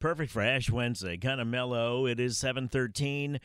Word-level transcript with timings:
Perfect 0.00 0.32
for 0.32 0.40
Ash 0.40 0.70
Wednesday. 0.70 1.18
Kind 1.18 1.42
of 1.42 1.46
mellow. 1.46 2.06
It 2.06 2.18
is 2.18 2.38
713. 2.38 3.38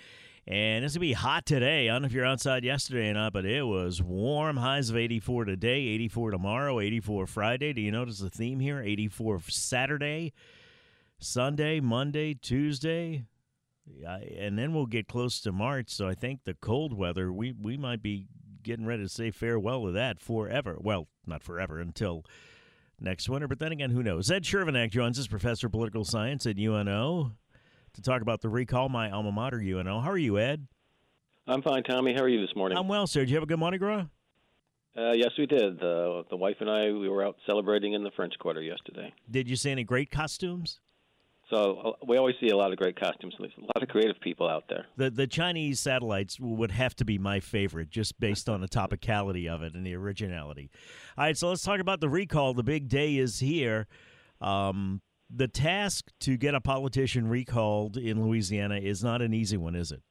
And 0.48 0.86
it's 0.86 0.94
going 0.94 1.00
to 1.00 1.00
be 1.00 1.14
hot 1.14 1.46
today. 1.46 1.90
I 1.90 1.94
don't 1.94 2.04
know 2.04 2.06
if 2.06 2.14
you're 2.14 2.26
outside 2.26 2.64
yesterday 2.64 3.10
or 3.10 3.14
not, 3.14 3.34
but 3.34 3.46
it 3.46 3.64
was 3.64 4.02
warm. 4.02 4.56
Highs 4.56 4.90
of 4.90 4.96
84 4.96 5.46
today, 5.46 5.80
84 5.80 6.32
tomorrow, 6.32 6.80
84 6.80 7.28
Friday. 7.28 7.74
Do 7.74 7.82
you 7.82 7.92
notice 7.92 8.20
the 8.20 8.30
theme 8.30 8.62
here? 8.62 8.82
84 8.82 9.42
Saturday, 9.50 10.32
Sunday, 11.20 11.82
Monday, 11.82 12.36
Tuesday. 12.36 13.26
And 14.08 14.58
then 14.58 14.74
we'll 14.74 14.86
get 14.86 15.10
close 15.10 15.42
to 15.42 15.52
March. 15.52 15.90
So 15.90 16.08
I 16.08 16.14
think 16.14 16.46
the 16.46 16.54
cold 16.54 16.94
weather, 16.94 17.34
we, 17.34 17.52
we 17.52 17.76
might 17.76 18.02
be 18.02 18.28
getting 18.64 18.86
ready 18.86 19.04
to 19.04 19.10
say 19.10 19.30
farewell 19.30 19.88
to 19.88 19.92
that 19.92 20.22
forever. 20.22 20.78
Well, 20.80 21.10
not 21.28 21.44
forever, 21.44 21.82
until 21.82 22.24
next 23.00 23.30
winter. 23.30 23.48
But 23.48 23.60
then 23.60 23.72
again, 23.72 23.92
who 23.92 24.04
knows? 24.04 24.30
Ed 24.32 24.44
Chervenak 24.44 24.92
joins 24.92 25.20
us, 25.20 25.28
professor 25.28 25.68
of 25.68 25.74
political 25.74 26.04
science 26.06 26.46
at 26.46 26.58
UNO, 26.58 27.32
to 27.94 28.02
talk 28.02 28.22
about 28.22 28.42
the 28.42 28.50
recall, 28.50 28.90
my 28.90 29.10
alma 29.10 29.32
mater, 29.32 29.60
UNO. 29.60 30.02
How 30.02 30.12
are 30.12 30.18
you, 30.18 30.38
Ed? 30.38 30.68
I'm 31.48 31.62
fine, 31.62 31.84
Tommy. 31.84 32.14
How 32.14 32.24
are 32.24 32.30
you 32.30 32.42
this 32.42 32.56
morning? 32.56 32.78
I'm 32.78 32.88
well, 32.88 33.06
sir. 33.08 33.22
Did 33.22 33.30
you 33.30 33.36
have 33.36 33.44
a 33.44 33.48
good 33.48 33.60
Mardi 33.60 33.78
Gras? 33.78 34.06
Uh, 34.98 35.12
yes, 35.12 35.32
we 35.38 35.46
did. 35.46 35.78
Uh, 35.84 36.24
the 36.30 36.38
wife 36.38 36.56
and 36.62 36.70
I, 36.70 36.92
we 36.92 37.10
were 37.10 37.24
out 37.24 37.36
celebrating 37.46 37.94
in 37.94 38.04
the 38.04 38.12
French 38.16 38.34
Quarter 38.40 38.62
yesterday. 38.62 39.14
Did 39.30 39.50
you 39.50 39.56
see 39.56 39.70
any 39.70 39.84
great 39.84 40.10
costumes? 40.10 40.80
So 41.50 41.78
uh, 41.78 42.06
we 42.08 42.18
always 42.18 42.36
see 42.42 42.50
a 42.50 42.58
lot 42.58 42.72
of 42.72 42.78
great 42.78 43.00
costumes. 43.00 43.36
There's 43.38 43.52
a 43.58 43.62
lot 43.62 43.84
of 43.84 43.88
creative 43.90 44.20
people 44.20 44.50
out 44.50 44.64
there. 44.68 44.86
The 44.98 45.12
the 45.12 45.28
Chinese 45.28 45.80
satellites 45.80 46.40
would 46.40 46.72
have 46.72 46.96
to 46.96 47.06
be 47.06 47.18
my 47.18 47.40
favorite, 47.40 47.90
just 47.90 48.20
based 48.20 48.50
on 48.50 48.62
the 48.62 48.68
topicality 48.68 49.48
of 49.48 49.62
it 49.62 49.76
and 49.76 49.86
the 49.86 49.96
originality. 49.96 50.72
All 51.18 51.26
right, 51.26 51.38
so 51.38 51.50
let's 51.50 51.62
talk 51.64 51.80
about 51.80 52.02
the 52.02 52.10
recall. 52.10 52.54
The 52.54 52.64
big 52.64 52.90
day 52.90 53.18
is 53.18 53.40
here. 53.40 53.88
Um, 54.42 55.02
the 55.30 55.48
task 55.48 56.12
to 56.22 56.38
get 56.38 56.56
a 56.56 56.62
politician 56.62 57.28
recalled 57.28 57.98
in 57.98 58.24
Louisiana 58.24 58.78
is 58.78 59.04
not 59.04 59.22
an 59.22 59.34
easy 59.34 59.58
one, 59.58 59.76
is 59.76 59.92
it? 59.92 60.02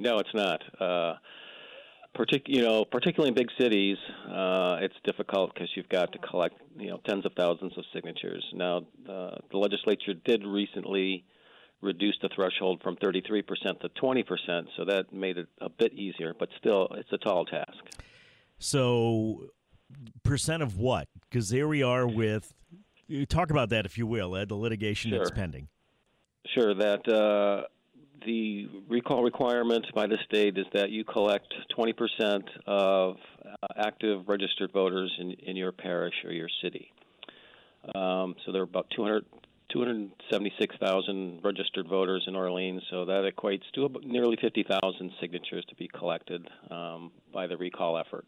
No, 0.00 0.18
it's 0.18 0.34
not. 0.34 0.62
Uh, 0.80 1.14
partic- 2.16 2.48
you 2.48 2.62
know, 2.62 2.84
particularly 2.84 3.28
in 3.28 3.34
big 3.34 3.50
cities, 3.58 3.96
uh, 4.28 4.78
it's 4.80 4.94
difficult 5.04 5.54
because 5.54 5.70
you've 5.74 5.88
got 5.88 6.12
to 6.12 6.18
collect, 6.18 6.60
you 6.78 6.90
know, 6.90 7.00
tens 7.06 7.24
of 7.26 7.32
thousands 7.34 7.76
of 7.76 7.84
signatures. 7.92 8.44
Now, 8.52 8.78
uh, 9.08 9.36
the 9.50 9.58
legislature 9.58 10.14
did 10.14 10.44
recently 10.44 11.24
reduce 11.80 12.16
the 12.22 12.28
threshold 12.34 12.80
from 12.82 12.96
33% 12.96 13.80
to 13.80 13.88
20%, 13.88 14.66
so 14.76 14.84
that 14.84 15.12
made 15.12 15.36
it 15.36 15.48
a 15.60 15.68
bit 15.68 15.92
easier, 15.94 16.34
but 16.38 16.48
still, 16.58 16.88
it's 16.92 17.12
a 17.12 17.18
tall 17.18 17.44
task. 17.44 17.76
So, 18.58 19.50
percent 20.22 20.62
of 20.62 20.78
what? 20.78 21.08
Because 21.28 21.48
there 21.48 21.66
we 21.66 21.82
are 21.82 22.06
with. 22.06 22.54
Talk 23.28 23.50
about 23.50 23.70
that, 23.70 23.84
if 23.84 23.98
you 23.98 24.06
will, 24.06 24.36
Ed, 24.36 24.48
the 24.48 24.54
litigation 24.54 25.10
sure. 25.10 25.18
that's 25.18 25.32
pending. 25.32 25.68
Sure, 26.54 26.72
that 26.74 27.08
uh, 27.08 27.66
the 28.26 28.68
recall 28.88 29.22
requirement 29.22 29.86
by 29.94 30.06
the 30.06 30.18
state 30.24 30.58
is 30.58 30.66
that 30.74 30.90
you 30.90 31.04
collect 31.04 31.52
20% 31.76 32.42
of 32.66 33.16
uh, 33.44 33.66
active 33.76 34.28
registered 34.28 34.72
voters 34.72 35.12
in, 35.18 35.32
in 35.32 35.56
your 35.56 35.72
parish 35.72 36.14
or 36.24 36.32
your 36.32 36.48
city. 36.62 36.92
Um, 37.94 38.36
so 38.44 38.52
there 38.52 38.62
are 38.62 38.64
about 38.64 38.86
200, 38.96 39.24
276,000 39.72 41.40
registered 41.42 41.88
voters 41.88 42.24
in 42.26 42.36
Orleans, 42.36 42.82
so 42.90 43.04
that 43.06 43.30
equates 43.34 43.62
to 43.74 43.88
nearly 44.04 44.36
50,000 44.40 45.10
signatures 45.20 45.64
to 45.68 45.74
be 45.76 45.88
collected 45.88 46.48
um, 46.70 47.10
by 47.32 47.46
the 47.46 47.56
recall 47.56 47.98
effort. 47.98 48.26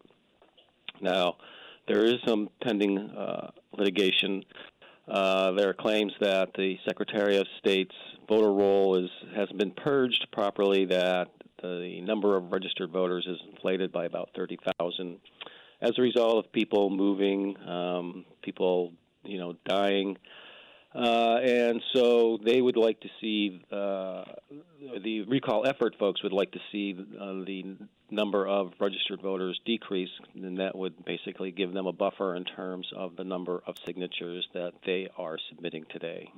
Now, 1.00 1.37
there 1.87 2.04
is 2.04 2.15
some 2.27 2.49
pending 2.62 2.99
uh, 2.99 3.50
litigation 3.77 4.44
uh, 5.09 5.53
there 5.53 5.69
are 5.69 5.75
claims 5.75 6.12
that 6.20 6.50
the 6.56 6.78
Secretary 6.87 7.37
of 7.37 7.47
State's 7.59 7.94
voter 8.28 8.53
roll 8.53 8.97
is 8.97 9.10
hasn't 9.34 9.59
been 9.59 9.72
purged 9.72 10.26
properly. 10.32 10.87
That 10.87 11.28
the 11.62 12.00
number 12.00 12.37
of 12.37 12.53
registered 12.53 12.91
voters 12.91 13.26
is 13.26 13.38
inflated 13.50 13.92
by 13.92 14.06
about 14.06 14.31
thirty 14.34 14.59
thousand 14.78 15.19
as 15.81 15.92
a 15.98 16.03
result 16.03 16.44
of 16.44 16.53
people 16.53 16.88
moving, 16.91 17.56
um, 17.69 18.25
people 18.42 18.92
you 19.25 19.38
know 19.38 19.56
dying. 19.66 20.16
Uh, 20.94 21.38
and 21.43 21.82
so 21.93 22.38
they 22.44 22.60
would 22.60 22.77
like 22.77 23.00
to 23.00 23.09
see 23.21 23.60
uh, 23.72 24.25
the 25.03 25.22
recall 25.22 25.66
effort 25.66 25.97
folks 25.99 26.22
would 26.22 26.32
like 26.32 26.53
to 26.53 26.60
see 26.71 26.94
uh, 27.21 27.32
the 27.44 27.77
number 28.10 28.47
of 28.47 28.72
registered 28.78 29.21
voters 29.21 29.60
decrease, 29.65 30.10
and 30.34 30.59
that 30.59 30.77
would 30.77 31.04
basically 31.04 31.50
give 31.50 31.72
them 31.72 31.87
a 31.87 31.93
buffer 31.93 32.37
in 32.37 32.44
terms 32.44 32.87
of 32.97 33.16
the 33.16 33.25
number 33.25 33.60
of 33.66 33.75
signatures 33.84 34.47
that 34.54 34.72
they 34.87 35.09
are 35.19 35.37
submitting 35.49 35.84
today. 35.91 36.31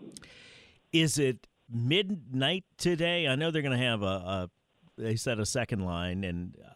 Is 0.91 1.19
it 1.19 1.47
midnight 1.71 2.65
today? 2.79 3.29
I 3.29 3.35
know 3.35 3.51
they're 3.51 3.61
going 3.61 3.79
to 3.79 3.85
have 3.85 4.03
a, 4.03 4.07
a, 4.07 4.51
they 4.97 5.17
said 5.17 5.39
a 5.39 5.45
second 5.45 5.81
line, 5.81 6.25
and 6.25 6.57
uh, 6.65 6.71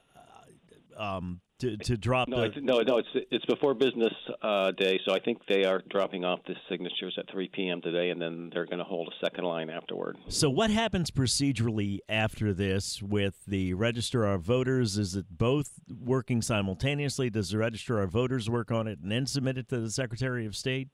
um, 1.01 1.41
to, 1.61 1.77
to 1.77 1.97
drop 1.97 2.29
no, 2.29 2.39
the... 2.39 2.45
it's, 2.45 2.57
no, 2.61 2.81
no, 2.81 2.99
it's 2.99 3.09
it's 3.31 3.45
before 3.47 3.75
business 3.75 4.13
uh, 4.43 4.73
day, 4.73 4.99
so 5.05 5.15
I 5.15 5.21
think 5.21 5.39
they 5.49 5.65
are 5.65 5.83
dropping 5.91 6.25
off 6.25 6.41
the 6.47 6.55
signatures 6.69 7.17
at 7.19 7.31
3 7.31 7.49
p.m. 7.53 7.81
today, 7.81 8.11
and 8.11 8.21
then 8.21 8.51
they're 8.53 8.67
going 8.67 8.79
to 8.79 8.85
hold 8.85 9.09
a 9.09 9.25
second 9.25 9.45
line 9.45 9.71
afterward. 9.71 10.17
So, 10.29 10.49
what 10.49 10.71
happens 10.71 11.11
procedurally 11.11 11.99
after 12.09 12.53
this 12.53 13.03
with 13.03 13.45
the 13.47 13.75
registrar 13.75 14.35
of 14.35 14.43
voters? 14.43 14.99
Is 14.99 15.17
it 15.17 15.27
both 15.31 15.73
working 15.89 16.43
simultaneously? 16.43 17.31
Does 17.31 17.51
the 17.51 17.59
registrar 17.59 18.03
of 18.03 18.11
voters 18.11 18.49
work 18.49 18.71
on 18.71 18.87
it 18.87 18.99
and 19.01 19.11
then 19.13 19.27
submit 19.27 19.59
it 19.59 19.69
to 19.69 19.81
the 19.81 19.91
Secretary 19.91 20.47
of 20.47 20.57
State? 20.57 20.89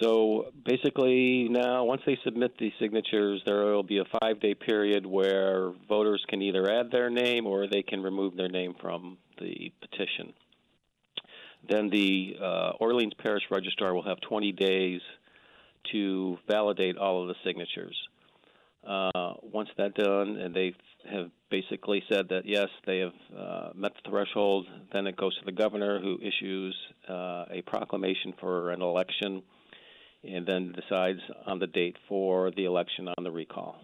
So 0.00 0.46
basically, 0.64 1.48
now 1.48 1.84
once 1.84 2.02
they 2.06 2.18
submit 2.24 2.56
the 2.58 2.72
signatures, 2.80 3.42
there 3.46 3.64
will 3.66 3.82
be 3.82 3.98
a 3.98 4.04
five 4.20 4.40
day 4.40 4.54
period 4.54 5.06
where 5.06 5.72
voters 5.88 6.24
can 6.28 6.42
either 6.42 6.68
add 6.70 6.90
their 6.90 7.10
name 7.10 7.46
or 7.46 7.66
they 7.66 7.82
can 7.82 8.02
remove 8.02 8.36
their 8.36 8.48
name 8.48 8.74
from 8.80 9.18
the 9.38 9.72
petition. 9.80 10.32
Then 11.68 11.90
the 11.90 12.36
uh, 12.40 12.70
Orleans 12.80 13.12
Parish 13.18 13.44
Registrar 13.50 13.94
will 13.94 14.02
have 14.02 14.20
20 14.20 14.52
days 14.52 15.00
to 15.92 16.38
validate 16.48 16.96
all 16.96 17.22
of 17.22 17.28
the 17.28 17.34
signatures. 17.44 17.96
Uh, 18.86 19.34
once 19.42 19.68
that's 19.76 19.94
done, 19.94 20.36
and 20.36 20.52
they 20.54 20.74
have 21.08 21.30
basically 21.50 22.02
said 22.12 22.28
that 22.30 22.42
yes, 22.44 22.66
they 22.86 22.98
have 22.98 23.12
uh, 23.36 23.68
met 23.74 23.92
the 23.94 24.10
threshold, 24.10 24.66
then 24.92 25.06
it 25.06 25.16
goes 25.16 25.36
to 25.38 25.44
the 25.44 25.52
governor 25.52 26.00
who 26.00 26.18
issues 26.20 26.76
uh, 27.08 27.44
a 27.50 27.62
proclamation 27.66 28.34
for 28.40 28.70
an 28.70 28.82
election 28.82 29.42
and 30.24 30.46
then 30.46 30.72
decides 30.72 31.20
on 31.46 31.58
the 31.58 31.66
date 31.66 31.96
for 32.08 32.50
the 32.52 32.64
election 32.64 33.08
on 33.08 33.24
the 33.24 33.30
recall. 33.30 33.76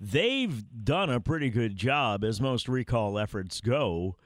They've 0.00 0.64
done 0.84 1.08
a 1.08 1.20
pretty 1.20 1.48
good 1.48 1.76
job, 1.76 2.22
as 2.22 2.40
most 2.40 2.68
recall 2.68 3.18
efforts 3.18 3.62
go, 3.62 4.16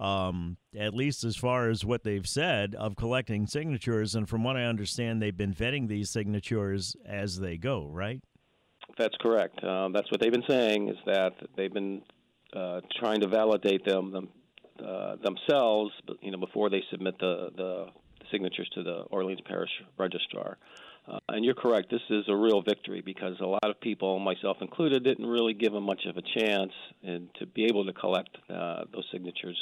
um, 0.00 0.56
at 0.76 0.94
least 0.94 1.22
as 1.22 1.36
far 1.36 1.68
as 1.68 1.84
what 1.84 2.02
they've 2.02 2.26
said, 2.26 2.74
of 2.74 2.96
collecting 2.96 3.46
signatures. 3.46 4.14
And 4.14 4.26
from 4.28 4.42
what 4.42 4.56
I 4.56 4.64
understand, 4.64 5.20
they've 5.20 5.36
been 5.36 5.52
vetting 5.52 5.88
these 5.88 6.08
signatures 6.08 6.96
as 7.04 7.40
they 7.40 7.58
go, 7.58 7.86
right? 7.86 8.22
That's 8.96 9.16
correct. 9.20 9.62
Uh, 9.62 9.90
that's 9.92 10.10
what 10.10 10.20
they've 10.20 10.32
been 10.32 10.44
saying 10.48 10.88
is 10.88 10.96
that 11.04 11.34
they've 11.56 11.72
been 11.72 12.02
uh, 12.54 12.80
trying 12.98 13.20
to 13.20 13.28
validate 13.28 13.84
them, 13.84 14.12
them 14.12 14.28
uh, 14.82 15.16
themselves, 15.16 15.92
you 16.22 16.30
know, 16.30 16.38
before 16.38 16.70
they 16.70 16.82
submit 16.90 17.18
the, 17.18 17.50
the 17.56 17.86
signatures 18.30 18.68
to 18.74 18.82
the 18.82 19.00
Orleans 19.10 19.40
Parish 19.44 19.70
Registrar. 19.96 20.58
Uh, 21.08 21.18
and 21.28 21.44
you're 21.44 21.54
correct. 21.54 21.90
This 21.90 22.02
is 22.10 22.24
a 22.28 22.36
real 22.36 22.60
victory 22.60 23.00
because 23.00 23.36
a 23.40 23.46
lot 23.46 23.64
of 23.64 23.80
people, 23.80 24.18
myself 24.18 24.58
included, 24.60 25.04
didn't 25.04 25.26
really 25.26 25.54
give 25.54 25.72
them 25.72 25.84
much 25.84 26.04
of 26.06 26.16
a 26.18 26.22
chance 26.38 26.72
and 27.02 27.28
to 27.38 27.46
be 27.46 27.64
able 27.64 27.86
to 27.86 27.92
collect 27.92 28.36
uh, 28.50 28.84
those 28.92 29.04
signatures 29.10 29.58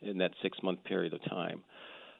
in 0.00 0.18
that 0.18 0.30
six-month 0.42 0.82
period 0.84 1.12
of 1.12 1.22
time. 1.24 1.62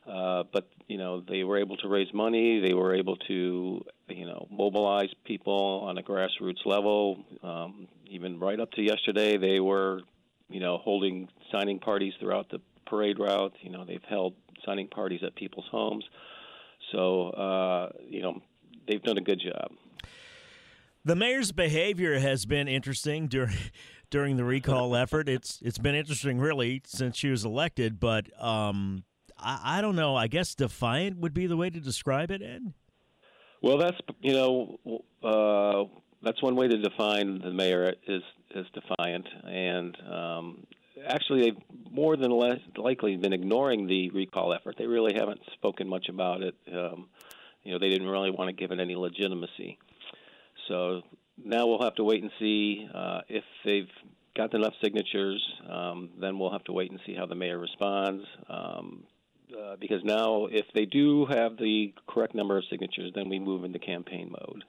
Uh, 0.06 0.42
but 0.52 0.66
you 0.86 0.96
know 0.96 1.20
they 1.28 1.44
were 1.44 1.58
able 1.58 1.76
to 1.76 1.88
raise 1.88 2.12
money. 2.14 2.60
They 2.60 2.72
were 2.72 2.94
able 2.94 3.16
to 3.16 3.84
you 4.08 4.26
know 4.26 4.48
mobilize 4.50 5.10
people 5.24 5.82
on 5.84 5.98
a 5.98 6.02
grassroots 6.02 6.64
level. 6.64 7.24
Um, 7.42 7.88
even 8.06 8.40
right 8.40 8.58
up 8.58 8.70
to 8.72 8.82
yesterday, 8.82 9.36
they 9.36 9.60
were 9.60 10.00
you 10.48 10.60
know 10.60 10.78
holding 10.78 11.28
signing 11.52 11.78
parties 11.78 12.14
throughout 12.20 12.48
the 12.48 12.60
parade 12.86 13.18
route. 13.18 13.52
You 13.60 13.70
know 13.70 13.84
they've 13.84 14.04
held 14.08 14.34
signing 14.64 14.88
parties 14.88 15.20
at 15.24 15.34
people's 15.34 15.66
homes. 15.70 16.04
So 16.92 17.30
uh, 17.30 17.90
you 18.08 18.22
know 18.22 18.40
they've 18.86 19.02
done 19.02 19.18
a 19.18 19.22
good 19.22 19.40
job. 19.40 19.72
The 21.04 21.16
mayor's 21.16 21.52
behavior 21.52 22.18
has 22.18 22.46
been 22.46 22.68
interesting 22.68 23.28
during 23.28 23.56
during 24.10 24.36
the 24.36 24.44
recall 24.44 24.94
effort. 24.96 25.28
It's 25.28 25.60
it's 25.62 25.78
been 25.78 25.94
interesting 25.94 26.38
really 26.38 26.82
since 26.84 27.16
she 27.16 27.30
was 27.30 27.44
elected, 27.44 28.00
but 28.00 28.26
um, 28.42 29.04
I, 29.38 29.78
I 29.78 29.80
don't 29.80 29.96
know. 29.96 30.16
I 30.16 30.26
guess 30.26 30.54
defiant 30.54 31.18
would 31.18 31.34
be 31.34 31.46
the 31.46 31.56
way 31.56 31.70
to 31.70 31.80
describe 31.80 32.30
it, 32.30 32.42
Ed. 32.42 32.72
Well, 33.62 33.78
that's 33.78 33.96
you 34.20 34.32
know 34.32 35.02
uh, 35.22 35.84
that's 36.22 36.42
one 36.42 36.56
way 36.56 36.68
to 36.68 36.78
define 36.78 37.40
the 37.40 37.50
mayor 37.50 37.94
is 38.06 38.22
is 38.54 38.66
defiant, 38.72 39.26
and 39.44 39.96
um, 40.10 40.66
actually 41.06 41.42
they've 41.42 41.62
more 41.90 42.16
than 42.16 42.30
less 42.30 42.58
likely 42.76 43.16
been 43.16 43.32
ignoring 43.32 43.86
the 43.86 44.10
recall 44.10 44.52
effort. 44.52 44.76
They 44.78 44.86
really 44.86 45.14
haven't 45.14 45.40
spoken 45.54 45.88
much 45.88 46.08
about 46.08 46.42
it. 46.42 46.54
Um, 46.72 47.08
you 47.62 47.72
know, 47.72 47.78
they 47.78 47.88
didn't 47.88 48.08
really 48.08 48.30
want 48.30 48.48
to 48.48 48.52
give 48.54 48.70
it 48.70 48.80
any 48.80 48.94
legitimacy. 48.94 49.78
So 50.68 51.02
now 51.42 51.66
we'll 51.66 51.82
have 51.82 51.94
to 51.96 52.04
wait 52.04 52.22
and 52.22 52.30
see 52.38 52.88
uh, 52.94 53.20
if 53.28 53.44
they've 53.64 53.90
got 54.36 54.54
enough 54.54 54.74
signatures. 54.82 55.44
Um, 55.68 56.10
then 56.20 56.38
we'll 56.38 56.52
have 56.52 56.64
to 56.64 56.72
wait 56.72 56.90
and 56.90 57.00
see 57.06 57.14
how 57.14 57.26
the 57.26 57.34
mayor 57.34 57.58
responds. 57.58 58.24
Um, 58.48 59.04
uh, 59.58 59.76
because 59.80 60.04
now, 60.04 60.46
if 60.46 60.66
they 60.74 60.84
do 60.84 61.24
have 61.26 61.56
the 61.56 61.94
correct 62.06 62.34
number 62.34 62.58
of 62.58 62.64
signatures, 62.70 63.12
then 63.14 63.28
we 63.28 63.38
move 63.38 63.64
into 63.64 63.78
campaign 63.78 64.30
mode. 64.30 64.64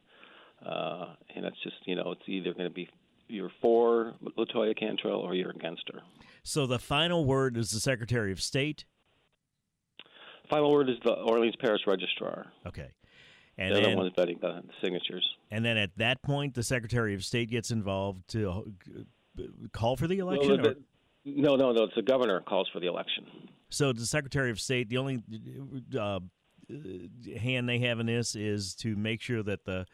Uh, 0.66 1.14
and 1.36 1.44
that's 1.46 1.62
just, 1.64 1.76
you 1.86 1.96
know, 1.96 2.12
it's 2.12 2.22
either 2.28 2.54
going 2.54 2.68
to 2.70 2.74
be 2.74 2.90
you're 3.30 3.52
for 3.62 4.16
Latoya 4.38 4.78
Cantrell 4.78 5.20
or 5.20 5.34
you're 5.34 5.52
against 5.52 5.84
her. 5.94 6.02
So 6.44 6.66
the 6.66 6.80
final 6.80 7.26
word 7.26 7.58
is 7.58 7.72
the 7.72 7.80
Secretary 7.80 8.32
of 8.32 8.42
State? 8.42 8.86
Final 10.50 10.72
word 10.72 10.90
is 10.90 10.96
the 11.04 11.12
Orleans 11.12 11.56
Parish 11.60 11.82
Registrar. 11.86 12.48
Okay. 12.66 12.90
And 13.58 13.76
They're 13.76 13.82
then, 13.82 13.92
the 13.92 13.98
ones 13.98 14.14
vetting 14.18 14.40
the 14.42 14.64
signatures. 14.82 15.28
And 15.52 15.64
then 15.64 15.78
at 15.78 15.92
that 15.98 16.22
point, 16.22 16.56
the 16.56 16.64
Secretary 16.64 17.14
of 17.14 17.24
State 17.24 17.50
gets 17.50 17.72
involved 17.72 18.28
to 18.30 18.50
uh, 18.50 18.62
call 19.74 19.98
for 19.98 20.08
the 20.08 20.20
election? 20.20 20.50
Well, 20.50 20.58
the, 20.58 20.78
no, 21.26 21.56
no, 21.56 21.72
no. 21.72 21.84
It's 21.84 21.96
the 21.96 22.02
governor 22.02 22.40
calls 22.42 22.70
for 22.72 22.80
the 22.80 22.88
election. 22.88 23.26
So 23.70 23.94
the 23.94 24.06
Secretary 24.06 24.50
of 24.50 24.60
State, 24.60 24.90
the 24.90 24.98
only 24.98 25.22
uh, 26.00 26.20
hand 27.38 27.68
they 27.68 27.80
have 27.80 28.00
in 28.00 28.06
this 28.06 28.36
is 28.36 28.74
to 28.76 28.96
make 28.96 29.22
sure 29.22 29.44
that 29.44 29.66
the 29.66 29.86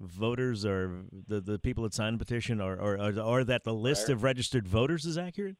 voters 0.00 0.64
are 0.64 1.04
the, 1.28 1.40
the 1.40 1.58
people 1.58 1.84
that 1.84 1.94
signed 1.94 2.14
the 2.20 2.24
petition 2.24 2.60
or, 2.60 2.76
or, 2.76 2.98
or, 2.98 3.18
or 3.20 3.44
that 3.44 3.64
the 3.64 3.74
list 3.74 4.08
of 4.08 4.22
registered 4.22 4.68
voters 4.68 5.04
is 5.04 5.16
accurate? 5.16 5.56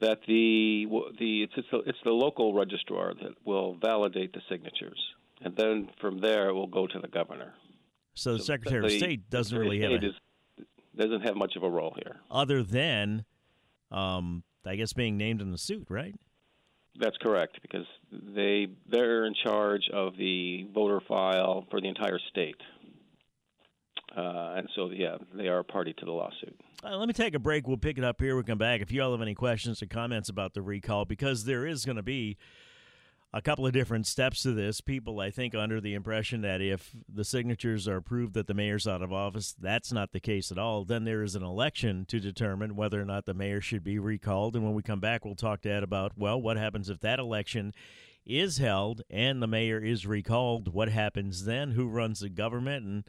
That 0.00 0.20
the 0.26 0.86
the 1.18 1.44
it's 1.44 1.52
it's 1.56 1.68
the, 1.70 1.78
it's 1.86 1.98
the 2.04 2.10
local 2.10 2.52
registrar 2.52 3.14
that 3.14 3.32
will 3.44 3.76
validate 3.80 4.32
the 4.32 4.40
signatures, 4.48 4.98
and 5.40 5.56
then 5.56 5.88
from 6.00 6.20
there 6.20 6.48
it 6.48 6.52
will 6.52 6.66
go 6.66 6.86
to 6.86 6.98
the 6.98 7.08
governor. 7.08 7.54
So 8.14 8.34
the 8.34 8.38
so 8.40 8.44
Secretary 8.44 8.80
the, 8.80 8.86
of 8.86 8.92
State 8.92 9.30
doesn't 9.30 9.56
really 9.56 9.80
have 9.80 9.92
a, 9.92 10.06
is, 10.06 10.14
doesn't 10.96 11.22
have 11.22 11.36
much 11.36 11.54
of 11.56 11.62
a 11.62 11.70
role 11.70 11.94
here, 11.96 12.16
other 12.30 12.62
than, 12.62 13.24
um, 13.90 14.42
I 14.66 14.74
guess, 14.76 14.92
being 14.92 15.16
named 15.16 15.40
in 15.40 15.52
the 15.52 15.58
suit, 15.58 15.86
right? 15.88 16.14
That's 16.98 17.16
correct, 17.18 17.60
because 17.62 17.86
they 18.12 18.66
they're 18.88 19.24
in 19.26 19.34
charge 19.42 19.88
of 19.92 20.16
the 20.16 20.66
voter 20.74 21.00
file 21.08 21.66
for 21.70 21.80
the 21.80 21.88
entire 21.88 22.18
state. 22.30 22.60
Uh, 24.16 24.54
and 24.56 24.68
so, 24.74 24.90
yeah, 24.90 25.16
they 25.34 25.48
are 25.48 25.58
a 25.58 25.64
party 25.64 25.92
to 25.94 26.04
the 26.04 26.12
lawsuit. 26.12 26.58
Uh, 26.84 26.96
let 26.96 27.08
me 27.08 27.14
take 27.14 27.34
a 27.34 27.38
break. 27.38 27.66
We'll 27.66 27.76
pick 27.76 27.98
it 27.98 28.04
up 28.04 28.20
here. 28.20 28.36
We 28.36 28.42
come 28.44 28.58
back. 28.58 28.80
If 28.80 28.92
you 28.92 29.02
all 29.02 29.12
have 29.12 29.22
any 29.22 29.34
questions 29.34 29.82
or 29.82 29.86
comments 29.86 30.28
about 30.28 30.54
the 30.54 30.62
recall, 30.62 31.04
because 31.04 31.44
there 31.44 31.66
is 31.66 31.84
going 31.84 31.96
to 31.96 32.02
be 32.02 32.36
a 33.34 33.42
couple 33.42 33.66
of 33.66 33.72
different 33.72 34.06
steps 34.06 34.44
to 34.44 34.52
this. 34.52 34.80
People, 34.80 35.18
I 35.18 35.30
think, 35.30 35.56
under 35.56 35.80
the 35.80 35.94
impression 35.94 36.42
that 36.42 36.60
if 36.60 36.94
the 37.12 37.24
signatures 37.24 37.88
are 37.88 37.96
approved 37.96 38.34
that 38.34 38.46
the 38.46 38.54
mayor's 38.54 38.86
out 38.86 39.02
of 39.02 39.12
office, 39.12 39.52
that's 39.60 39.92
not 39.92 40.12
the 40.12 40.20
case 40.20 40.52
at 40.52 40.58
all. 40.58 40.84
Then 40.84 41.02
there 41.02 41.24
is 41.24 41.34
an 41.34 41.42
election 41.42 42.04
to 42.06 42.20
determine 42.20 42.76
whether 42.76 43.02
or 43.02 43.04
not 43.04 43.26
the 43.26 43.34
mayor 43.34 43.60
should 43.60 43.82
be 43.82 43.98
recalled. 43.98 44.54
And 44.54 44.64
when 44.64 44.74
we 44.74 44.84
come 44.84 45.00
back, 45.00 45.24
we'll 45.24 45.34
talk 45.34 45.62
to 45.62 45.68
Ed 45.68 45.82
about, 45.82 46.12
well, 46.16 46.40
what 46.40 46.56
happens 46.56 46.88
if 46.88 47.00
that 47.00 47.18
election 47.18 47.74
is 48.24 48.58
held 48.58 49.02
and 49.10 49.42
the 49.42 49.48
mayor 49.48 49.80
is 49.80 50.06
recalled? 50.06 50.72
What 50.72 50.88
happens 50.88 51.44
then? 51.44 51.72
Who 51.72 51.88
runs 51.88 52.20
the 52.20 52.28
government? 52.28 52.86
And 52.86 53.04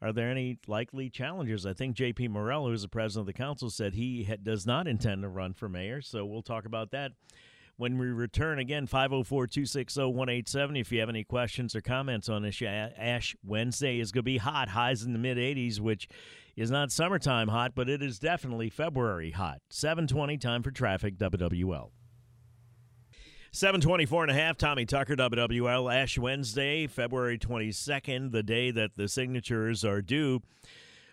are 0.00 0.12
there 0.12 0.30
any 0.30 0.58
likely 0.66 1.10
challenges? 1.10 1.66
I 1.66 1.72
think 1.72 1.96
J.P. 1.96 2.28
Morrell, 2.28 2.66
who 2.66 2.72
is 2.72 2.82
the 2.82 2.88
president 2.88 3.22
of 3.28 3.34
the 3.34 3.38
council, 3.38 3.70
said 3.70 3.94
he 3.94 4.24
ha- 4.24 4.36
does 4.42 4.66
not 4.66 4.86
intend 4.86 5.22
to 5.22 5.28
run 5.28 5.54
for 5.54 5.68
mayor. 5.68 6.00
So 6.00 6.24
we'll 6.24 6.42
talk 6.42 6.66
about 6.66 6.92
that 6.92 7.12
when 7.76 7.98
we 7.98 8.06
return. 8.06 8.58
Again, 8.58 8.86
504 8.86 9.46
260 9.46 10.00
187. 10.02 10.76
If 10.76 10.92
you 10.92 11.00
have 11.00 11.08
any 11.08 11.24
questions 11.24 11.74
or 11.74 11.80
comments 11.80 12.28
on 12.28 12.42
this, 12.42 12.62
Ash 12.62 13.34
Wednesday 13.44 13.98
is 13.98 14.12
going 14.12 14.20
to 14.20 14.24
be 14.24 14.38
hot, 14.38 14.68
highs 14.68 15.02
in 15.02 15.12
the 15.12 15.18
mid 15.18 15.36
80s, 15.36 15.80
which 15.80 16.08
is 16.56 16.70
not 16.70 16.92
summertime 16.92 17.48
hot, 17.48 17.72
but 17.74 17.88
it 17.88 18.02
is 18.02 18.18
definitely 18.18 18.70
February 18.70 19.32
hot. 19.32 19.60
720 19.70 20.38
time 20.38 20.62
for 20.62 20.70
traffic, 20.70 21.16
WWL. 21.16 21.90
724 23.52 24.24
and 24.24 24.30
a 24.30 24.34
half, 24.34 24.58
Tommy 24.58 24.84
Tucker, 24.84 25.16
WWL, 25.16 25.92
Ash 25.92 26.18
Wednesday, 26.18 26.86
February 26.86 27.38
22nd, 27.38 28.30
the 28.30 28.42
day 28.42 28.70
that 28.70 28.90
the 28.96 29.08
signatures 29.08 29.84
are 29.84 30.02
due 30.02 30.42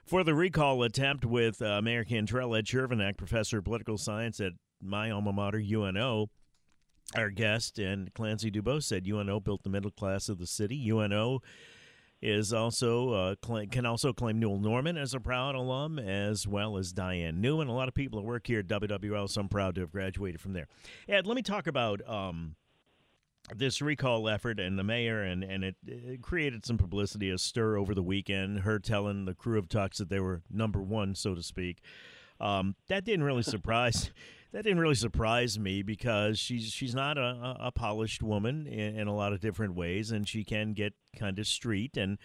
for 0.06 0.22
the 0.24 0.36
recall 0.36 0.84
attempt 0.84 1.24
with 1.26 1.62
uh, 1.62 1.82
Mayor 1.82 2.04
Cantrell, 2.04 2.54
Ed 2.54 2.66
Chervenak, 2.66 3.18
professor 3.18 3.60
of 3.60 3.64
political 3.64 3.98
science 3.98 4.40
at 4.42 4.52
my 4.82 5.12
alma 5.12 5.32
mater, 5.32 5.60
UNO. 5.60 6.30
Our 7.16 7.30
guest 7.30 7.80
and 7.80 8.14
Clancy 8.14 8.52
DuBos 8.52 8.84
said 8.84 9.08
UNO 9.08 9.40
built 9.40 9.64
the 9.64 9.70
middle 9.70 9.92
class 9.92 10.28
of 10.28 10.38
the 10.38 10.48
city. 10.48 10.90
UNO 10.90 11.40
is 12.25 12.51
also 12.51 13.12
uh, 13.12 13.36
can 13.69 13.86
also 13.86 14.12
claim 14.12 14.39
Newell 14.39 14.60
Normand 14.60 14.98
as 14.98 15.13
a 15.13 15.20
proud 15.20 15.53
alum, 15.53 16.00
as 16.00 16.48
well 16.48 16.75
as 16.75 16.91
Diane 16.91 17.39
Newman. 17.39 17.67
A 17.67 17.74
lot 17.74 17.88
of 17.88 17.94
people 17.94 18.20
that 18.20 18.25
work 18.25 18.48
here 18.48 18.60
at 18.60 18.67
WWL, 18.67 19.29
so 19.29 19.41
I'm 19.41 19.48
proud 19.48 19.75
to 19.75 19.82
have 19.82 19.91
graduated 19.91 20.41
from 20.41 20.53
there. 20.53 20.67
Ed, 21.08 21.27
let 21.27 21.36
me 21.36 21.44
talk 21.44 21.67
about 21.67 22.01
um, 22.10 22.55
this 23.55 23.79
recall 23.79 24.27
effort 24.27 24.60
and 24.60 24.79
the 24.79 24.84
mayor, 24.84 25.22
and, 25.22 25.44
and 25.44 25.63
it, 25.63 25.75
it, 25.86 26.22
created 26.24 26.65
some 26.65 26.79
publicity, 26.79 27.29
a 27.29 27.38
stir 27.38 27.77
over 27.77 27.94
the 27.94 28.01
weekend, 28.01 28.62
her 28.62 28.79
telling 28.79 29.25
the 29.25 29.36
Krewe 29.36 29.60
of 29.60 29.70
Tucks 29.70 30.00
that 30.00 30.10
they 30.10 30.20
were 30.20 30.41
number 30.50 30.82
one, 30.82 31.13
so 31.13 31.36
to 31.36 31.44
speak. 31.44 31.77
Um, 32.39 32.75
that 32.88 33.05
didn't 33.05 33.24
really 33.24 33.44
surprise 33.44 34.12
that 34.55 34.63
didn't 34.63 34.79
really 34.79 34.95
surprise 34.95 35.59
me 35.59 35.81
because 35.81 36.39
she's 36.39 36.71
she's 36.71 36.95
not 36.95 37.17
a, 37.17 37.57
a 37.59 37.71
polished 37.74 38.24
woman 38.24 38.65
in, 38.67 38.97
in, 39.00 39.07
a 39.07 39.13
lot 39.13 39.33
of 39.33 39.41
different 39.41 39.75
ways, 39.75 40.12
and 40.12 40.25
she 40.25 40.45
can 40.45 40.71
get 40.71 40.93
kind 41.19 41.38
of 41.39 41.45
street. 41.45 41.97
And 41.97 42.17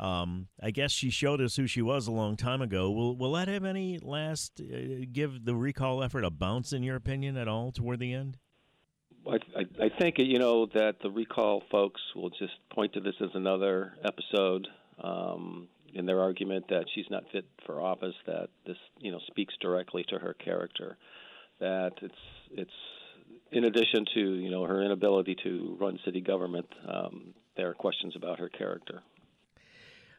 um, 0.00 0.48
I 0.60 0.72
guess 0.72 0.90
she 0.90 1.10
showed 1.10 1.40
us 1.40 1.54
who 1.54 1.68
she 1.68 1.82
was 1.82 2.08
a 2.08 2.10
long 2.10 2.36
time 2.36 2.60
ago. 2.60 2.90
Will 2.90 3.16
will 3.16 3.32
that 3.34 3.46
have 3.46 3.64
any 3.64 4.00
last 4.02 4.60
uh, 4.60 5.04
give 5.12 5.44
the 5.44 5.54
recall 5.54 6.02
effort 6.02 6.24
a 6.24 6.30
bounce 6.30 6.72
in 6.72 6.82
your 6.82 6.96
opinion 6.96 7.36
at 7.36 7.46
all 7.46 7.70
toward 7.70 8.00
the 8.00 8.12
end? 8.12 8.36
I, 9.28 9.38
I, 9.82 9.88
think 10.00 10.16
you 10.18 10.40
know 10.40 10.66
that 10.66 10.96
the 11.02 11.10
recall 11.10 11.62
folks 11.70 12.00
will 12.16 12.30
just 12.30 12.54
point 12.72 12.94
to 12.94 13.00
this 13.00 13.14
as 13.20 13.30
another 13.34 13.94
episode. 14.04 14.66
Um, 15.00 15.68
in 15.94 16.04
their 16.04 16.20
argument 16.20 16.66
that 16.68 16.84
she's 16.94 17.06
not 17.10 17.24
fit 17.32 17.46
for 17.64 17.80
office, 17.80 18.14
that 18.26 18.48
this 18.66 18.76
you 18.98 19.12
know 19.12 19.20
speaks 19.28 19.54
directly 19.60 20.04
to 20.08 20.18
her 20.18 20.34
character 20.34 20.98
that 21.60 21.92
it's 22.02 22.14
it's 22.50 22.70
in 23.52 23.64
addition 23.64 24.04
to 24.14 24.20
you 24.20 24.50
know 24.50 24.64
her 24.64 24.82
inability 24.82 25.36
to 25.44 25.76
run 25.80 25.98
city 26.04 26.20
government, 26.20 26.68
um, 26.88 27.34
there 27.56 27.68
are 27.68 27.74
questions 27.74 28.14
about 28.16 28.38
her 28.38 28.48
character. 28.48 29.02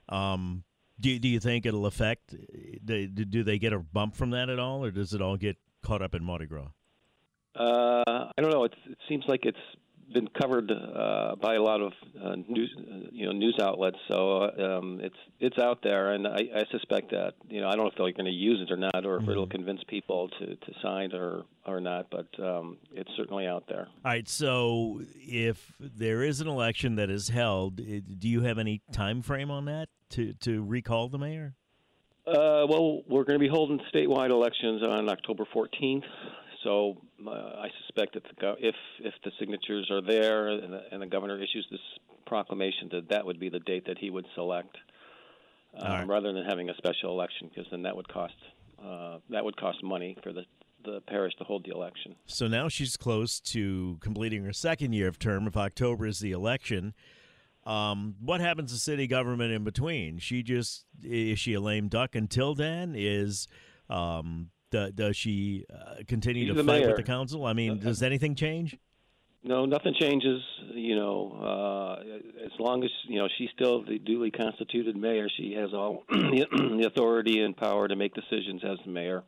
Um, 0.09 0.63
do 0.99 1.19
do 1.19 1.27
you 1.27 1.39
think 1.39 1.65
it'll 1.65 1.85
affect? 1.85 2.35
Do, 2.83 3.07
do 3.07 3.43
they 3.43 3.59
get 3.59 3.73
a 3.73 3.79
bump 3.79 4.15
from 4.15 4.31
that 4.31 4.49
at 4.49 4.59
all, 4.59 4.83
or 4.83 4.91
does 4.91 5.13
it 5.13 5.21
all 5.21 5.37
get 5.37 5.57
caught 5.83 6.01
up 6.01 6.15
in 6.15 6.23
Mardi 6.23 6.45
Gras? 6.45 6.69
Uh, 7.55 8.03
I 8.37 8.41
don't 8.41 8.51
know. 8.51 8.65
It's, 8.65 8.75
it 8.85 8.97
seems 9.09 9.25
like 9.27 9.41
it's 9.43 9.57
been 10.13 10.27
covered 10.39 10.71
uh, 10.71 11.35
by 11.41 11.55
a 11.55 11.61
lot 11.61 11.81
of 11.81 11.93
uh, 12.23 12.35
news, 12.47 12.73
you 13.11 13.25
know, 13.25 13.31
news 13.31 13.57
outlets. 13.61 13.97
So 14.07 14.43
uh, 14.43 14.77
um, 14.77 14.99
it's 15.01 15.15
it's 15.39 15.57
out 15.57 15.79
there, 15.83 16.13
and 16.13 16.27
I, 16.27 16.39
I 16.55 16.63
suspect 16.71 17.11
that 17.11 17.33
you 17.49 17.61
know 17.61 17.67
I 17.67 17.71
don't 17.71 17.85
know 17.85 17.87
if 17.87 17.95
they're 17.97 18.11
going 18.11 18.25
to 18.25 18.31
use 18.31 18.61
it 18.61 18.71
or 18.71 18.77
not, 18.77 19.05
or 19.05 19.15
if 19.15 19.23
mm-hmm. 19.23 19.31
it'll 19.31 19.47
convince 19.47 19.81
people 19.87 20.29
to, 20.39 20.55
to 20.55 20.73
sign 20.81 21.13
or 21.13 21.43
or 21.65 21.79
not. 21.79 22.07
But 22.09 22.27
um, 22.43 22.77
it's 22.91 23.09
certainly 23.17 23.47
out 23.47 23.65
there. 23.67 23.87
All 24.05 24.11
right. 24.11 24.27
So 24.27 25.01
if 25.15 25.73
there 25.79 26.23
is 26.23 26.41
an 26.41 26.47
election 26.47 26.95
that 26.95 27.09
is 27.09 27.29
held, 27.29 27.77
do 27.77 28.27
you 28.27 28.41
have 28.41 28.57
any 28.57 28.81
time 28.91 29.21
frame 29.21 29.51
on 29.51 29.65
that 29.65 29.89
to 30.11 30.33
to 30.33 30.63
recall 30.63 31.09
the 31.09 31.17
mayor? 31.17 31.55
Uh, 32.27 32.67
well, 32.67 33.03
we're 33.07 33.23
going 33.23 33.39
to 33.39 33.43
be 33.43 33.47
holding 33.47 33.79
statewide 33.93 34.31
elections 34.31 34.83
on 34.83 35.09
October 35.09 35.45
14th. 35.55 36.03
So 36.67 36.97
uh, 37.25 37.31
I 37.31 37.69
suspect 37.85 38.15
that 38.15 38.23
the, 38.23 38.55
if 38.59 38.75
if 38.99 39.13
the 39.23 39.31
signatures 39.39 39.89
are 39.89 40.01
there 40.01 40.49
and 40.49 40.73
the, 40.73 40.81
and 40.91 41.01
the, 41.01 41.05
governor 41.05 41.37
issues 41.37 41.65
this 41.71 41.79
proclamation, 42.25 42.89
that 42.91 43.07
that 43.09 43.25
would 43.25 43.39
be 43.39 43.47
the 43.47 43.61
date 43.61 43.85
that 43.87 43.97
he 43.97 44.09
would 44.09 44.25
select, 44.35 44.75
um, 45.79 45.89
right. 45.89 46.07
rather 46.07 46.33
than 46.33 46.43
having 46.43 46.69
a 46.69 46.75
special 46.75 47.11
election, 47.11 47.49
because 47.49 47.71
then 47.71 47.83
that 47.83 47.95
would 47.95 48.09
cost 48.09 48.33
uh, 48.83 49.19
that 49.29 49.45
would 49.45 49.55
cost 49.55 49.81
money 49.81 50.17
for 50.21 50.33
the 50.33 50.43
the 50.83 50.99
parish 51.07 51.33
to 51.35 51.45
hold 51.45 51.65
the 51.65 51.71
election. 51.71 52.15
So 52.25 52.49
now 52.49 52.67
she's 52.67 52.97
close 52.97 53.39
to 53.39 53.97
completing 54.01 54.43
her 54.43 54.53
second 54.53 54.91
year 54.91 55.07
of 55.07 55.17
term. 55.17 55.47
If 55.47 55.55
October 55.55 56.05
is 56.05 56.19
the 56.19 56.31
election, 56.31 56.93
um, 57.65 58.15
what 58.19 58.41
happens 58.41 58.73
to 58.73 58.77
city 58.77 59.07
government 59.07 59.53
in 59.53 59.63
between? 59.63 60.19
She 60.19 60.43
just 60.43 60.83
is 61.01 61.39
she 61.39 61.53
a 61.53 61.61
lame 61.61 61.87
duck 61.87 62.13
until 62.13 62.55
then? 62.55 62.93
Is 62.93 63.47
um, 63.89 64.49
does 64.71 65.15
she 65.15 65.65
uh, 65.73 66.03
continue 66.07 66.47
She's 66.47 66.55
to 66.55 66.63
fight 66.63 66.81
mayor. 66.81 66.87
with 66.87 66.97
the 66.97 67.03
council? 67.03 67.45
I 67.45 67.53
mean, 67.53 67.79
does 67.79 68.01
anything 68.03 68.35
change? 68.35 68.77
No, 69.43 69.65
nothing 69.65 69.93
changes. 69.99 70.41
You 70.73 70.95
know, 70.95 71.37
uh, 71.41 72.45
as 72.45 72.51
long 72.59 72.83
as 72.83 72.89
you 73.07 73.19
know 73.19 73.27
she's 73.37 73.49
still 73.55 73.83
the 73.83 73.99
duly 73.99 74.31
constituted 74.31 74.95
mayor, 74.95 75.27
she 75.37 75.53
has 75.53 75.73
all 75.73 76.03
the 76.09 76.85
authority 76.85 77.41
and 77.41 77.55
power 77.55 77.87
to 77.87 77.95
make 77.95 78.13
decisions 78.13 78.63
as 78.63 78.77
the 78.83 78.91
mayor. 78.91 79.23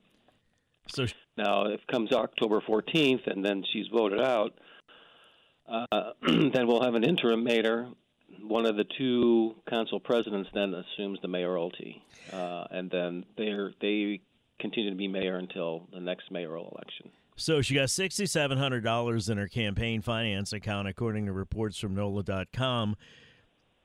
So 0.88 1.06
now, 1.38 1.68
if 1.68 1.86
comes 1.88 2.12
October 2.12 2.62
14th 2.62 3.28
and 3.28 3.46
then 3.46 3.64
she's 3.72 3.86
voted 3.94 4.20
out, 4.20 4.58
uh, 5.68 5.86
then 6.24 6.68
we'll 6.68 6.84
have 6.84 6.96
an 6.96 7.04
interim 7.04 7.44
mayor 7.44 7.90
one 8.42 8.66
of 8.66 8.76
the 8.76 8.86
two 8.98 9.56
council 9.70 10.00
presidents 10.00 10.50
then 10.54 10.74
assumes 10.74 11.20
the 11.22 11.28
mayoralty, 11.28 12.02
uh, 12.32 12.66
and 12.72 12.90
then 12.90 13.26
they 13.38 13.54
they 13.82 14.22
continue 14.60 14.90
to 14.90 14.96
be 14.96 15.08
mayor 15.08 15.38
until 15.38 15.88
the 15.92 16.00
next 16.00 16.32
mayoral 16.32 16.70
election. 16.76 17.12
So 17.36 17.62
she 17.62 17.76
got 17.76 17.90
sixty 17.90 18.26
seven 18.26 18.58
hundred 18.58 18.84
dollars 18.84 19.30
in 19.30 19.38
her 19.38 19.48
campaign 19.48 20.02
finance 20.02 20.52
account, 20.52 20.88
according 20.88 21.26
to 21.28 21.34
reports 21.34 21.78
from 21.78 21.96
NOLA.com. 21.96 22.96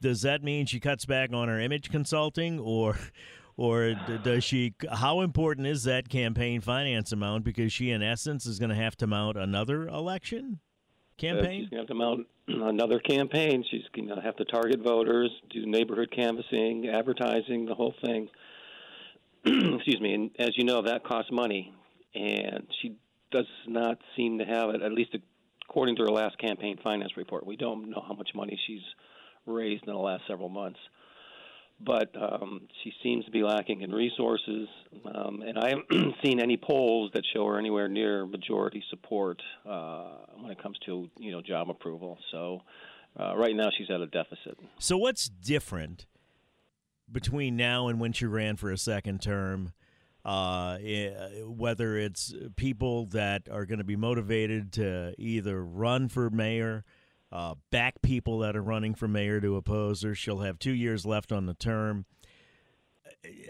Does 0.01 0.23
that 0.23 0.43
mean 0.43 0.67
she 0.67 0.81
cuts 0.81 1.07
back 1.07 1.33
on 1.33 1.49
her 1.49 1.61
image 1.61 1.91
consulting, 1.91 2.59
or, 2.59 2.99
or 3.57 3.95
does 4.23 4.45
she? 4.45 4.75
How 4.91 5.21
important 5.21 5.67
is 5.67 5.85
that 5.85 6.09
campaign 6.09 6.61
finance 6.61 7.13
amount? 7.13 7.45
Because 7.45 7.73
she, 7.73 7.91
in 7.91 8.03
essence, 8.03 8.45
is 8.45 8.59
going 8.59 8.71
to 8.71 8.77
have 8.77 8.97
to 8.97 9.07
mount 9.07 9.39
another 9.39 9.87
election 9.87 10.59
campaign. 11.17 11.45
Uh, 11.45 11.63
she's 11.63 11.69
going 11.71 11.71
to 11.71 11.77
have 11.77 11.87
to 11.87 11.95
mount 11.95 12.27
another 12.49 12.99
campaign. 12.99 13.65
She's 13.71 13.85
going 13.95 14.09
to 14.09 14.21
have 14.21 14.37
to 14.37 14.45
target 14.45 14.81
voters, 14.83 15.31
do 15.51 15.65
neighborhood 15.65 16.13
canvassing, 16.15 16.89
advertising, 16.89 17.67
the 17.67 17.75
whole 17.75 17.95
thing. 18.05 18.29
Excuse 19.77 20.01
me. 20.01 20.15
And 20.15 20.31
as 20.39 20.57
you 20.57 20.65
know, 20.65 20.83
that 20.83 21.05
costs 21.05 21.31
money, 21.31 21.75
and 22.15 22.67
she 22.81 22.97
does 23.31 23.47
not 23.67 23.99
seem 24.17 24.39
to 24.39 24.45
have 24.45 24.71
it. 24.71 24.83
At 24.83 24.93
least 24.93 25.17
according 25.69 25.97
to 25.97 26.03
her 26.03 26.11
last 26.11 26.39
campaign 26.39 26.79
finance 26.83 27.17
report, 27.17 27.47
we 27.47 27.57
don't 27.57 27.91
know 27.91 28.03
how 28.07 28.15
much 28.15 28.31
money 28.35 28.59
she's 28.67 28.83
raised 29.47 29.85
in 29.87 29.93
the 29.93 29.99
last 29.99 30.23
several 30.27 30.49
months 30.49 30.79
but 31.81 32.11
um, 32.21 32.63
she 32.83 32.93
seems 33.03 33.25
to 33.25 33.31
be 33.31 33.43
lacking 33.43 33.83
in 33.83 33.93
resources. 33.93 34.69
Um, 35.13 35.43
and 35.43 35.59
I 35.59 35.71
haven't 35.71 36.15
seen 36.23 36.41
any 36.41 36.57
polls 36.57 37.11
that 37.15 37.25
show 37.35 37.47
her 37.47 37.59
anywhere 37.59 37.89
near 37.89 38.27
majority 38.27 38.83
support 38.91 39.43
uh, 39.69 40.17
when 40.41 40.51
it 40.51 40.63
comes 40.63 40.79
to 40.87 41.11
you 41.19 41.33
know 41.33 41.43
job 41.43 41.71
approval. 41.71 42.19
So 42.31 42.61
uh, 43.19 43.37
right 43.37 43.55
now 43.55 43.71
she's 43.77 43.91
at 43.91 44.01
a 44.01 44.07
deficit. 44.07 44.59
So 44.79 44.97
what's 44.97 45.29
different 45.29 46.07
between 47.11 47.57
now 47.57 47.89
and 47.89 48.01
when 48.01 48.13
she 48.13 48.27
ran 48.27 48.57
for 48.57 48.71
a 48.71 48.79
second 48.79 49.21
term? 49.23 49.73
Uh, 50.25 50.79
eh, 50.83 51.11
whether 51.45 51.99
it's 51.99 52.33
people 52.57 53.05
that 53.07 53.47
are 53.51 53.67
going 53.67 53.79
to 53.79 53.85
be 53.85 53.97
motivated 53.97 54.73
to 54.73 55.15
either 55.19 55.63
run 55.63 56.09
for 56.09 56.31
mayor 56.31 56.83
uh, 57.35 57.57
back 57.71 58.01
people 58.01 58.39
that 58.39 58.57
are 58.57 58.63
running 58.63 58.95
for 58.95 59.09
mayor 59.09 59.41
to 59.41 59.57
oppose 59.57 60.03
her. 60.03 60.15
She'll 60.15 60.39
have 60.39 60.59
two 60.59 60.73
years 60.73 61.05
left 61.05 61.33
on 61.33 61.47
the 61.47 61.55
term. 61.55 62.07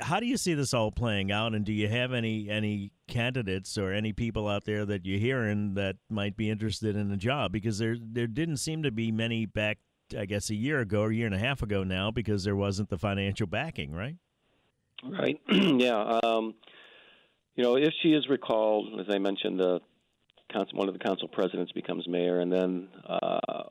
How 0.00 0.20
do 0.20 0.26
you 0.26 0.38
see 0.38 0.54
this 0.54 0.72
all 0.72 0.90
playing 0.90 1.30
out, 1.30 1.54
and 1.54 1.64
do 1.64 1.72
you 1.72 1.88
have 1.88 2.12
any 2.12 2.48
any 2.48 2.92
candidates 3.08 3.76
or 3.76 3.92
any 3.92 4.12
people 4.12 4.48
out 4.48 4.64
there 4.64 4.86
that 4.86 5.04
you're 5.04 5.18
hearing 5.18 5.74
that 5.74 5.96
might 6.08 6.36
be 6.36 6.48
interested 6.48 6.96
in 6.96 7.10
a 7.10 7.16
job? 7.16 7.52
Because 7.52 7.78
there 7.78 7.96
there 8.00 8.26
didn't 8.26 8.56
seem 8.58 8.84
to 8.84 8.90
be 8.90 9.12
many 9.12 9.46
back, 9.46 9.78
I 10.16 10.26
guess, 10.26 10.50
a 10.50 10.54
year 10.54 10.80
ago 10.80 11.02
or 11.02 11.10
a 11.10 11.14
year 11.14 11.26
and 11.26 11.34
a 11.34 11.38
half 11.38 11.62
ago 11.62 11.84
now, 11.84 12.10
because 12.10 12.44
there 12.44 12.56
wasn't 12.56 12.90
the 12.90 12.98
financial 12.98 13.46
backing, 13.46 13.92
right? 13.92 14.16
Right. 15.02 15.40
yeah. 15.50 16.20
Um, 16.22 16.54
you 17.56 17.62
know, 17.62 17.76
if 17.76 17.92
she 18.02 18.10
is 18.10 18.28
recalled, 18.28 19.00
as 19.00 19.06
I 19.08 19.18
mentioned, 19.18 19.60
the 19.60 19.80
council, 20.52 20.78
one 20.78 20.88
of 20.88 20.94
the 20.94 21.00
council 21.00 21.28
presidents 21.28 21.72
becomes 21.72 22.06
mayor, 22.08 22.40
and 22.40 22.52
then 22.52 22.88
uh, 23.06 23.64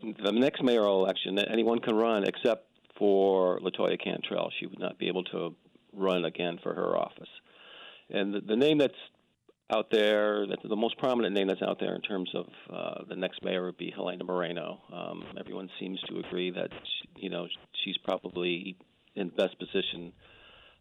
the 0.00 0.32
next 0.32 0.62
mayoral 0.62 1.04
election, 1.04 1.38
anyone 1.38 1.80
can 1.80 1.94
run 1.96 2.24
except 2.24 2.68
for 2.98 3.58
Latoya 3.60 4.02
Cantrell. 4.02 4.50
She 4.58 4.66
would 4.66 4.78
not 4.78 4.98
be 4.98 5.08
able 5.08 5.24
to 5.24 5.54
run 5.92 6.24
again 6.24 6.58
for 6.62 6.74
her 6.74 6.96
office. 6.96 7.28
And 8.10 8.34
the, 8.34 8.40
the 8.40 8.56
name 8.56 8.78
that's 8.78 8.94
out 9.70 9.90
there, 9.90 10.46
that's 10.46 10.62
the 10.62 10.76
most 10.76 10.96
prominent 10.98 11.34
name 11.34 11.48
that's 11.48 11.62
out 11.62 11.80
there 11.80 11.94
in 11.94 12.00
terms 12.00 12.30
of 12.34 12.46
uh, 12.72 13.04
the 13.08 13.16
next 13.16 13.42
mayor 13.44 13.66
would 13.66 13.76
be 13.76 13.90
Helena 13.90 14.24
Moreno. 14.24 14.78
Um, 14.92 15.24
everyone 15.38 15.68
seems 15.80 16.00
to 16.08 16.18
agree 16.20 16.50
that 16.52 16.70
she, 16.70 17.24
you 17.24 17.30
know 17.30 17.48
she's 17.84 17.96
probably 18.04 18.76
in 19.14 19.28
the 19.28 19.34
best 19.34 19.58
position 19.58 20.12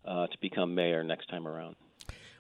uh, 0.06 0.28
to 0.28 0.38
become 0.42 0.76
mayor 0.76 1.04
next 1.04 1.28
time 1.28 1.48
around. 1.48 1.76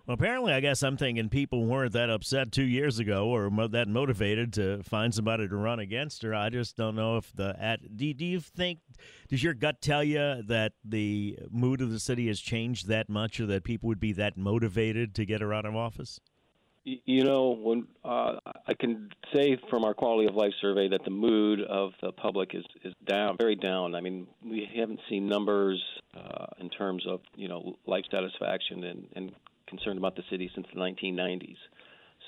Well, 0.06 0.14
apparently, 0.14 0.54
I 0.54 0.60
guess 0.60 0.84
I'm 0.84 0.98
thinking 0.98 1.30
people 1.30 1.66
weren't 1.66 1.94
that 1.94 2.12
upset 2.12 2.52
two 2.52 2.64
years 2.64 3.00
ago 3.00 3.28
or 3.28 3.50
mo- 3.50 3.68
that 3.70 3.88
motivated 3.88 4.54
to 4.54 4.84
find 4.84 5.12
somebody 5.12 5.48
to 5.48 5.56
run 5.56 5.80
against 5.80 6.22
her. 6.22 6.36
I 6.36 6.50
just 6.52 6.78
don't 6.78 6.96
know 6.96 7.18
if 7.18 7.34
the 7.34 7.56
at. 7.60 7.98
Do, 7.98 8.14
do 8.14 8.24
you 8.24 8.40
think? 8.40 8.82
Does 9.30 9.42
your 9.42 9.56
gut 9.56 9.82
tell 9.82 10.04
you 10.04 10.44
that 10.44 10.74
the 10.84 11.40
mood 11.50 11.82
of 11.82 11.90
the 11.90 12.00
city 12.00 12.28
has 12.28 12.40
changed 12.40 12.88
that 12.88 13.10
much, 13.10 13.40
or 13.40 13.48
that 13.48 13.64
people 13.64 13.88
would 13.88 14.00
be 14.00 14.14
that 14.14 14.38
motivated 14.38 15.16
to 15.16 15.26
get 15.26 15.42
her 15.42 15.52
out 15.52 15.66
of 15.66 15.76
office? 15.76 16.20
You 16.86 17.24
know, 17.24 17.58
when 17.60 17.88
uh, 18.04 18.36
I 18.68 18.76
can 18.76 19.10
say 19.34 19.58
from 19.72 19.84
our 19.84 19.96
quality 19.96 20.28
of 20.30 20.36
life 20.36 20.54
survey 20.62 20.88
that 20.90 21.04
the 21.04 21.10
mood 21.10 21.62
of 21.62 21.94
the 22.00 22.12
public 22.12 22.54
is 22.54 22.64
is 22.84 22.94
down, 23.08 23.38
very 23.38 23.56
down. 23.56 23.96
I 23.96 24.02
mean, 24.02 24.28
we 24.46 24.70
haven't 24.78 25.00
seen 25.10 25.28
numbers 25.28 25.84
uh, 26.16 26.46
in 26.60 26.70
terms 26.70 27.04
of 27.08 27.22
you 27.36 27.48
know 27.48 27.76
life 27.88 28.06
satisfaction 28.12 28.84
and, 28.84 29.08
and 29.16 29.32
concerned 29.66 29.98
about 29.98 30.16
the 30.16 30.22
city 30.30 30.52
since 30.54 30.68
the 30.72 30.80
1990s. 30.80 31.58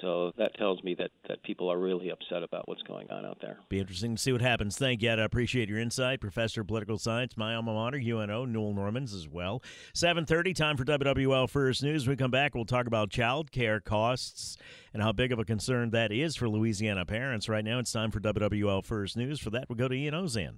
So 0.02 0.32
that 0.38 0.56
tells 0.58 0.84
me 0.84 0.96
that, 0.96 1.12
that 1.28 1.42
people 1.44 1.72
are 1.72 1.78
really 1.80 2.10
upset 2.10 2.44
about 2.44 2.68
what's 2.68 2.84
going 2.84 3.10
on 3.10 3.26
out 3.26 3.40
there. 3.42 3.58
Be 3.70 3.80
interesting 3.80 4.16
to 4.16 4.22
see 4.22 4.32
what 4.32 4.42
happens. 4.42 4.78
Thank 4.78 5.02
you. 5.02 5.10
I 5.10 5.24
appreciate 5.24 5.70
your 5.70 5.80
insight, 5.80 6.22
Professor 6.22 6.62
of 6.62 6.68
Political 6.68 7.00
Science, 7.00 7.36
my 7.36 7.56
alma 7.56 7.74
mater, 7.74 7.98
UNO, 7.98 8.46
Newell 8.46 8.74
Normand's 8.74 9.14
as 9.14 9.28
well. 9.28 9.64
7:30, 9.94 10.54
time 10.54 10.78
for 10.78 10.86
WWL 10.86 11.50
First 11.50 11.84
News. 11.84 12.06
When 12.06 12.14
we 12.14 12.18
come 12.18 12.32
back, 12.32 12.54
we'll 12.54 12.66
talk 12.66 12.86
about 12.86 13.10
child 13.10 13.52
care 13.52 13.80
costs 13.80 14.58
and 14.94 15.02
how 15.02 15.12
big 15.12 15.32
of 15.32 15.40
a 15.40 15.46
concern 15.46 15.90
that 15.92 16.12
is 16.12 16.36
for 16.36 16.48
Louisiana 16.48 17.06
parents. 17.06 17.50
Right 17.50 17.66
now, 17.66 17.80
it's 17.80 17.92
time 17.92 18.12
for 18.12 18.20
WWL 18.20 18.84
First 18.84 19.18
News. 19.18 19.40
For 19.40 19.50
that, 19.52 19.68
we'll 19.70 19.78
go 19.78 19.88
to 19.88 19.96
Ian 19.96 20.14
Ozan. 20.14 20.58